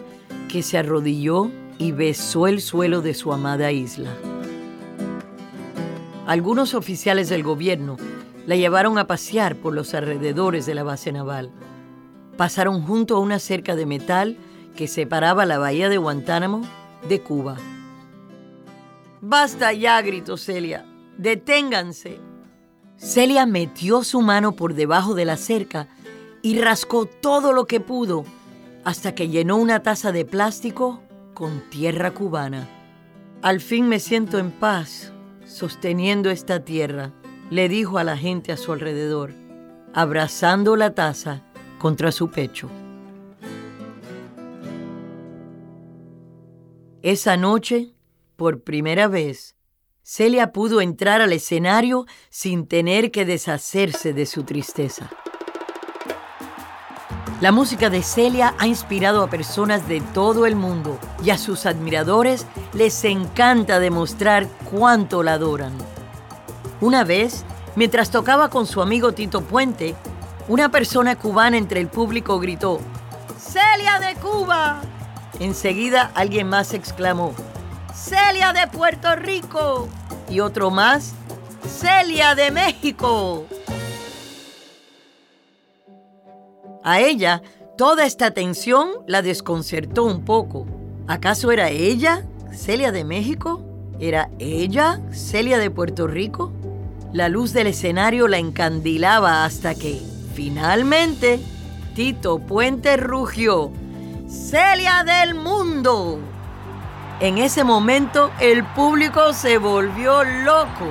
que 0.50 0.64
se 0.64 0.78
arrodilló 0.78 1.52
y 1.78 1.92
besó 1.92 2.48
el 2.48 2.60
suelo 2.62 3.02
de 3.02 3.14
su 3.14 3.32
amada 3.32 3.72
isla. 3.72 4.12
Algunos 6.30 6.76
oficiales 6.76 7.28
del 7.28 7.42
gobierno 7.42 7.98
la 8.46 8.56
llevaron 8.56 9.00
a 9.00 9.08
pasear 9.08 9.56
por 9.56 9.74
los 9.74 9.96
alrededores 9.96 10.68
de 10.68 10.76
la 10.76 10.84
base 10.84 11.12
naval. 11.12 11.50
Pasaron 12.38 12.84
junto 12.84 13.16
a 13.16 13.20
una 13.20 13.40
cerca 13.40 13.76
de 13.76 13.88
metal 13.88 14.38
que 14.78 14.88
separaba 14.88 15.48
la 15.48 15.58
bahía 15.58 15.90
de 15.90 15.98
Guantánamo 15.98 16.62
de 17.08 17.20
Cuba. 17.22 17.58
Basta 19.22 19.74
ya, 19.74 20.00
gritó 20.04 20.38
Celia. 20.38 20.86
Deténganse. 21.18 22.20
Celia 22.96 23.48
metió 23.48 24.04
su 24.04 24.22
mano 24.22 24.52
por 24.52 24.76
debajo 24.76 25.16
de 25.16 25.26
la 25.26 25.36
cerca 25.36 25.88
y 26.44 26.60
rascó 26.60 27.08
todo 27.08 27.54
lo 27.54 27.66
que 27.66 27.80
pudo 27.80 28.24
hasta 28.86 29.16
que 29.16 29.30
llenó 29.30 29.58
una 29.58 29.82
taza 29.82 30.12
de 30.12 30.26
plástico 30.26 31.02
con 31.34 31.68
tierra 31.72 32.12
cubana. 32.12 32.70
Al 33.42 33.60
fin 33.62 33.90
me 33.90 34.00
siento 34.00 34.38
en 34.38 34.52
paz 34.52 35.12
sosteniendo 35.50 36.30
esta 36.30 36.64
tierra, 36.64 37.12
le 37.50 37.68
dijo 37.68 37.98
a 37.98 38.04
la 38.04 38.16
gente 38.16 38.52
a 38.52 38.58
su 38.58 38.72
alrededor, 38.72 39.34
abrazando 39.94 40.76
la 40.76 40.94
taza 40.94 41.44
contra 41.80 42.12
su 42.12 42.30
pecho. 42.30 42.70
Esa 47.02 47.36
noche, 47.36 47.94
por 48.36 48.62
primera 48.64 49.08
vez, 49.08 49.56
Celia 50.04 50.54
pudo 50.54 50.82
entrar 50.82 51.22
al 51.22 51.34
escenario 51.34 52.06
sin 52.30 52.68
tener 52.68 53.10
que 53.12 53.26
deshacerse 53.26 54.14
de 54.14 54.26
su 54.26 54.44
tristeza. 54.44 55.10
La 57.42 57.54
música 57.54 57.90
de 57.90 58.04
Celia 58.04 58.54
ha 58.58 58.68
inspirado 58.68 59.24
a 59.24 59.30
personas 59.30 59.88
de 59.88 60.02
todo 60.02 60.46
el 60.46 60.58
mundo 60.58 61.00
y 61.24 61.30
a 61.30 61.38
sus 61.38 61.66
admiradores 61.66 62.46
les 62.74 63.06
encanta 63.06 63.80
demostrar 63.80 64.50
cuánto 64.70 65.24
la 65.24 65.34
adoran. 65.34 65.72
Una 66.82 67.06
vez, 67.06 67.46
mientras 67.78 68.12
tocaba 68.12 68.50
con 68.50 68.68
su 68.68 68.82
amigo 68.82 69.14
Tito 69.14 69.40
Puente, 69.42 69.96
una 70.50 70.70
persona 70.70 71.16
cubana 71.16 71.56
entre 71.56 71.80
el 71.80 71.88
público 71.88 72.40
gritó, 72.40 72.82
¡Celia 73.38 74.00
de 74.00 74.16
Cuba! 74.16 74.82
Enseguida 75.40 76.12
alguien 76.16 76.50
más 76.50 76.74
exclamó, 76.74 77.34
¡Celia 77.96 78.52
de 78.52 78.68
Puerto 78.68 79.16
Rico! 79.16 79.88
Y 80.30 80.42
otro 80.42 80.72
más, 80.72 81.14
¡Celia 81.66 82.36
de 82.36 82.52
México! 82.52 83.46
A 86.90 87.02
ella, 87.02 87.44
toda 87.78 88.08
esta 88.08 88.32
tensión 88.32 88.90
la 89.06 89.22
desconcertó 89.22 90.06
un 90.06 90.26
poco. 90.26 90.66
¿Acaso 91.08 91.52
era 91.52 91.70
ella, 91.70 92.26
Celia 92.52 92.92
de 92.92 93.04
México? 93.04 93.64
¿Era 94.00 94.32
ella, 94.40 95.00
Celia 95.12 95.60
de 95.60 95.70
Puerto 95.70 96.08
Rico? 96.08 96.52
La 97.14 97.30
luz 97.30 97.54
del 97.54 97.68
escenario 97.68 98.28
la 98.28 98.40
encandilaba 98.40 99.46
hasta 99.46 99.76
que, 99.76 100.02
finalmente, 100.34 101.40
Tito 101.94 102.40
Puente 102.40 102.98
rugió. 102.98 103.70
¡Celia 104.28 105.04
del 105.04 105.36
mundo! 105.36 106.18
En 107.20 107.38
ese 107.38 107.64
momento 107.64 108.32
el 108.40 108.66
público 108.66 109.34
se 109.34 109.60
volvió 109.60 110.24
loco. 110.24 110.90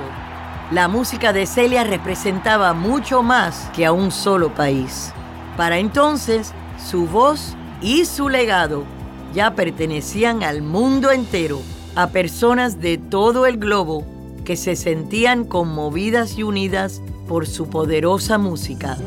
La 0.71 0.87
música 0.87 1.33
de 1.33 1.45
Celia 1.45 1.83
representaba 1.83 2.71
mucho 2.71 3.21
más 3.21 3.69
que 3.75 3.85
a 3.85 3.91
un 3.91 4.11
solo 4.11 4.53
país. 4.55 5.11
Para 5.59 5.77
entonces, 5.77 6.53
su 6.89 7.05
voz 7.05 7.53
y 7.81 8.05
su 8.05 8.29
legado 8.29 8.85
ya 9.33 9.55
pertenecían 9.55 10.41
al 10.41 10.61
mundo 10.61 11.11
entero, 11.11 11.59
a 11.95 12.11
personas 12.11 12.79
de 12.79 12.97
todo 12.97 13.45
el 13.45 13.57
globo 13.57 14.05
que 14.45 14.55
se 14.55 14.77
sentían 14.77 15.43
conmovidas 15.43 16.37
y 16.37 16.43
unidas 16.43 17.01
por 17.27 17.45
su 17.45 17.69
poderosa 17.69 18.37
música. 18.37 18.97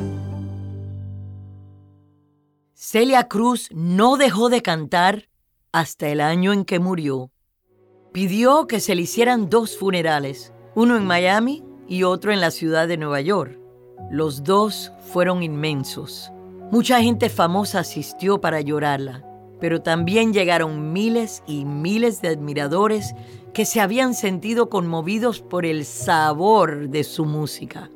Celia 2.74 3.28
Cruz 3.28 3.70
no 3.72 4.18
dejó 4.18 4.50
de 4.50 4.60
cantar 4.60 5.30
hasta 5.72 6.10
el 6.10 6.20
año 6.20 6.52
en 6.52 6.66
que 6.66 6.78
murió. 6.78 7.30
Pidió 8.12 8.66
que 8.66 8.80
se 8.80 8.94
le 8.94 9.00
hicieran 9.00 9.48
dos 9.48 9.78
funerales, 9.78 10.52
uno 10.74 10.98
en 10.98 11.06
Miami 11.06 11.64
y 11.88 12.02
otro 12.02 12.30
en 12.30 12.42
la 12.42 12.50
ciudad 12.50 12.88
de 12.88 12.98
Nueva 12.98 13.22
York. 13.22 13.58
Los 14.10 14.44
dos 14.44 14.92
fueron 15.10 15.42
inmensos. 15.42 16.31
Mucha 16.72 17.02
gente 17.02 17.28
famosa 17.28 17.80
asistió 17.80 18.40
para 18.40 18.62
llorarla, 18.62 19.22
pero 19.60 19.82
también 19.82 20.32
llegaron 20.32 20.90
miles 20.90 21.42
y 21.46 21.66
miles 21.66 22.22
de 22.22 22.28
admiradores 22.28 23.14
que 23.52 23.66
se 23.66 23.82
habían 23.82 24.14
sentido 24.14 24.70
conmovidos 24.70 25.42
por 25.42 25.66
el 25.66 25.84
sabor 25.84 26.88
de 26.88 27.04
su 27.04 27.26
música. 27.26 27.90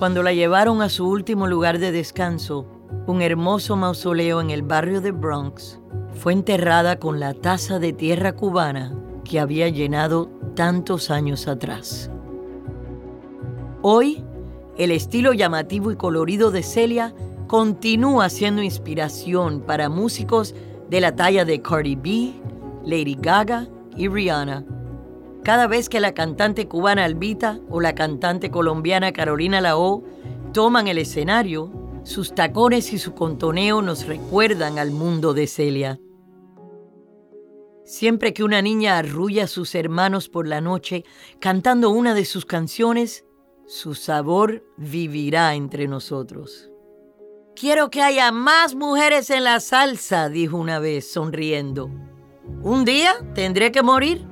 Cuando 0.00 0.24
la 0.24 0.32
llevaron 0.32 0.82
a 0.82 0.88
su 0.88 1.08
último 1.08 1.46
lugar 1.46 1.78
de 1.78 1.92
descanso, 1.92 2.66
un 3.06 3.22
hermoso 3.22 3.76
mausoleo 3.76 4.40
en 4.40 4.50
el 4.50 4.62
barrio 4.62 5.00
de 5.00 5.12
Bronx, 5.12 5.78
fue 6.16 6.32
enterrada 6.32 6.98
con 6.98 7.20
la 7.20 7.32
taza 7.32 7.78
de 7.78 7.92
tierra 7.92 8.32
cubana 8.32 8.92
que 9.22 9.38
había 9.38 9.68
llenado 9.68 10.30
tantos 10.56 11.12
años 11.12 11.46
atrás. 11.46 12.10
Hoy, 13.82 14.24
el 14.76 14.90
estilo 14.90 15.32
llamativo 15.32 15.92
y 15.92 15.96
colorido 15.96 16.50
de 16.50 16.64
Celia 16.64 17.14
continúa 17.52 18.30
siendo 18.30 18.62
inspiración 18.62 19.60
para 19.60 19.90
músicos 19.90 20.54
de 20.88 21.02
la 21.02 21.14
talla 21.14 21.44
de 21.44 21.60
Cardi 21.60 21.96
B, 21.96 22.32
Lady 22.82 23.14
Gaga 23.14 23.68
y 23.94 24.08
Rihanna. 24.08 24.64
Cada 25.44 25.66
vez 25.66 25.90
que 25.90 26.00
la 26.00 26.14
cantante 26.14 26.66
cubana 26.66 27.04
Albita 27.04 27.60
o 27.68 27.82
la 27.82 27.94
cantante 27.94 28.50
colombiana 28.50 29.12
Carolina 29.12 29.60
Lao 29.60 30.02
toman 30.54 30.88
el 30.88 30.96
escenario, 30.96 31.70
sus 32.04 32.34
tacones 32.34 32.90
y 32.94 32.98
su 32.98 33.12
contoneo 33.12 33.82
nos 33.82 34.06
recuerdan 34.06 34.78
al 34.78 34.90
mundo 34.90 35.34
de 35.34 35.46
Celia. 35.46 36.00
Siempre 37.84 38.32
que 38.32 38.44
una 38.44 38.62
niña 38.62 38.96
arrulla 38.96 39.44
a 39.44 39.46
sus 39.46 39.74
hermanos 39.74 40.30
por 40.30 40.48
la 40.48 40.62
noche 40.62 41.04
cantando 41.38 41.90
una 41.90 42.14
de 42.14 42.24
sus 42.24 42.46
canciones, 42.46 43.26
su 43.66 43.94
sabor 43.94 44.64
vivirá 44.78 45.54
entre 45.54 45.86
nosotros. 45.86 46.71
Quiero 47.54 47.90
que 47.90 48.02
haya 48.02 48.32
más 48.32 48.74
mujeres 48.74 49.30
en 49.30 49.44
la 49.44 49.60
salsa, 49.60 50.28
dijo 50.28 50.56
una 50.56 50.78
vez, 50.78 51.12
sonriendo. 51.12 51.90
Un 52.62 52.84
día 52.84 53.14
tendré 53.34 53.70
que 53.70 53.82
morir 53.82 54.24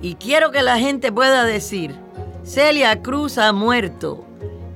y 0.00 0.14
quiero 0.14 0.52
que 0.52 0.62
la 0.62 0.78
gente 0.78 1.12
pueda 1.12 1.44
decir, 1.44 1.94
Celia 2.44 3.02
Cruz 3.02 3.36
ha 3.36 3.52
muerto, 3.52 4.24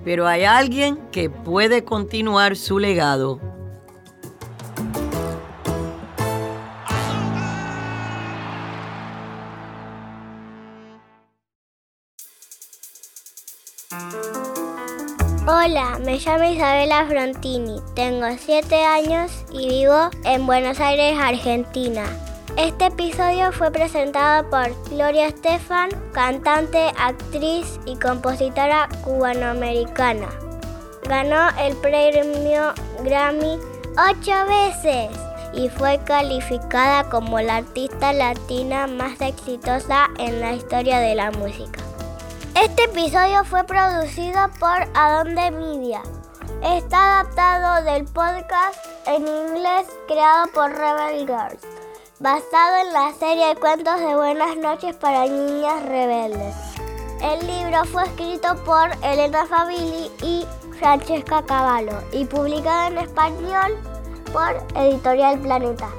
pero 0.05 0.27
hay 0.27 0.45
alguien 0.45 0.99
que 1.11 1.31
puede 1.31 1.85
continuar 1.85 2.57
su 2.57 2.79
legado. 2.79 3.41
Hola, 15.59 15.99
me 16.05 16.19
llamo 16.19 16.45
Isabela 16.45 17.07
Frontini, 17.07 17.81
tengo 17.95 18.27
7 18.39 18.85
años 18.85 19.33
y 19.51 19.67
vivo 19.67 20.11
en 20.25 20.47
Buenos 20.47 20.81
Aires, 20.81 21.19
Argentina. 21.19 22.05
Este 22.59 22.87
episodio 22.87 23.51
fue 23.53 23.71
presentado 23.71 24.51
por 24.51 24.69
Gloria 24.91 25.29
Estefan, 25.29 25.89
cantante, 26.13 26.93
actriz 26.99 27.81
y 27.87 27.97
compositora 27.97 28.87
cubanoamericana. 29.03 30.29
Ganó 31.09 31.49
el 31.59 31.75
premio 31.79 32.75
Grammy 33.03 33.59
ocho 33.93 34.35
veces 34.47 35.09
y 35.55 35.71
fue 35.71 35.99
calificada 36.05 37.09
como 37.09 37.41
la 37.41 37.57
artista 37.57 38.13
latina 38.13 38.87
más 38.87 39.19
exitosa 39.23 40.11
en 40.19 40.39
la 40.43 40.53
historia 40.53 40.99
de 40.99 41.15
la 41.15 41.31
música. 41.31 41.86
Este 42.57 42.85
episodio 42.85 43.45
fue 43.45 43.65
producido 43.65 44.49
por 44.59 44.89
Adonde 44.95 45.51
Media. 45.51 46.01
Está 46.63 47.21
adaptado 47.21 47.85
del 47.85 48.07
podcast 48.07 48.79
en 49.07 49.29
inglés 49.29 49.87
creado 50.09 50.51
por 50.55 50.71
Rebel 50.71 51.27
Girls, 51.27 51.61
basado 52.19 52.77
en 52.87 52.95
la 52.95 53.13
serie 53.13 53.49
de 53.49 53.57
cuentos 53.57 54.01
de 54.01 54.17
Buenas 54.17 54.57
noches 54.57 54.97
para 54.97 55.27
niñas 55.27 55.85
rebeldes. 55.85 56.55
El 57.21 57.47
libro 57.47 57.85
fue 57.85 58.05
escrito 58.05 58.57
por 58.65 58.89
Elena 59.03 59.45
Fabili 59.45 60.11
y 60.23 60.47
Francesca 60.79 61.43
Cavallo 61.45 61.99
y 62.11 62.25
publicado 62.25 62.89
en 62.89 62.99
español 62.99 63.77
por 64.33 64.57
Editorial 64.75 65.39
Planeta. 65.41 65.91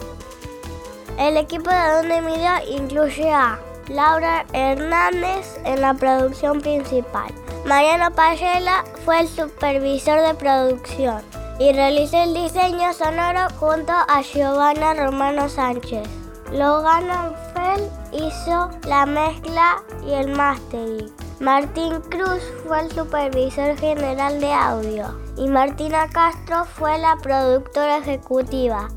El 1.20 1.38
equipo 1.38 1.70
de 1.70 1.76
Adonde 1.76 2.22
Media 2.22 2.64
incluye 2.68 3.32
a 3.32 3.60
Laura 3.90 4.46
Hernández 4.54 5.60
en 5.64 5.82
la 5.82 5.94
producción 5.94 6.62
principal. 6.62 7.34
Mariano 7.66 8.12
Payela 8.12 8.84
fue 9.06 9.22
el 9.22 9.28
supervisor 9.28 10.22
de 10.22 10.34
producción 10.34 11.22
y 11.60 11.72
realizó 11.72 12.22
el 12.24 12.34
diseño 12.34 12.94
sonoro 12.94 13.48
junto 13.60 13.92
a 13.92 14.22
Giovanna 14.22 14.94
Romano 14.94 15.50
Sánchez. 15.50 16.08
Logan 16.52 17.36
Fell 17.54 17.90
hizo 18.14 18.70
la 18.88 19.06
mezcla 19.06 19.84
y 20.06 20.14
el 20.14 20.30
mastering. 20.30 21.12
Martín 21.40 22.02
Cruz 22.10 22.42
fue 22.66 22.82
el 22.82 22.92
supervisor 22.92 23.78
general 23.78 24.40
de 24.40 24.52
audio 24.52 25.20
y 25.38 25.48
Martina 25.48 26.08
Castro 26.10 26.66
fue 26.66 26.98
la 26.98 27.16
productora 27.18 27.98
ejecutiva. 27.98 28.90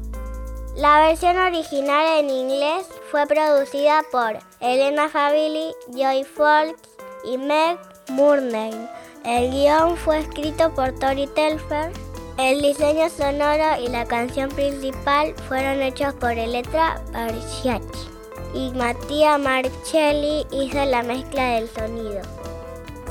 La 0.77 1.01
versión 1.01 1.37
original 1.37 2.21
en 2.21 2.31
inglés 2.31 2.87
fue 3.11 3.27
producida 3.27 4.03
por 4.11 4.39
Elena 4.61 5.09
Fabili, 5.09 5.75
Joy 5.89 6.23
Folks 6.23 6.83
y 7.25 7.39
Meg 7.39 7.79
Murnane. 8.09 8.89
El 9.25 9.51
guion 9.51 9.97
fue 9.97 10.19
escrito 10.19 10.75
por 10.75 10.93
Tori 10.99 11.27
Telfer. 11.29 11.91
El 12.37 12.61
diseño 12.61 13.09
sonoro 13.09 13.81
y 13.81 13.89
la 13.89 14.05
canción 14.05 14.51
principal 14.51 15.35
fueron 15.49 15.81
hechos 15.81 16.13
por 16.15 16.33
Eletra 16.33 17.01
Barciachi. 17.11 18.11
Y 18.53 18.71
Matías 18.73 19.41
Marcelli 19.41 20.47
hizo 20.51 20.85
la 20.85 21.03
mezcla 21.05 21.55
del 21.55 21.69
sonido. 21.71 22.21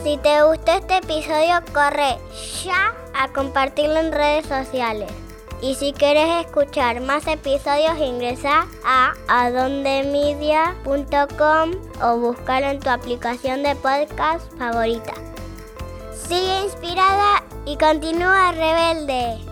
Si 0.03 0.17
te 0.17 0.43
gustó 0.43 0.73
este 0.73 0.97
episodio, 0.97 1.63
corre 1.73 2.17
ya 2.63 2.93
a 3.15 3.27
compartirlo 3.33 3.99
en 3.99 4.11
redes 4.11 4.45
sociales. 4.45 5.11
Y 5.61 5.75
si 5.75 5.91
quieres 5.91 6.45
escuchar 6.45 7.01
más 7.01 7.27
episodios, 7.27 7.99
ingresa 7.99 8.65
a 8.85 9.13
adondemedia.com 9.27 11.71
o 12.01 12.17
búscalo 12.17 12.67
en 12.67 12.79
tu 12.79 12.89
aplicación 12.89 13.63
de 13.63 13.75
podcast 13.75 14.49
favorita. 14.57 15.11
Sigue 16.13 16.63
inspirada 16.63 17.43
y 17.65 17.75
continúa 17.77 18.53
rebelde. 18.53 19.48